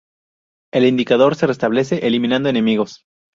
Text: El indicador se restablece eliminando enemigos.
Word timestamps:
El 0.73 0.87
indicador 0.87 1.35
se 1.35 1.45
restablece 1.45 2.07
eliminando 2.07 2.49
enemigos. 2.49 3.05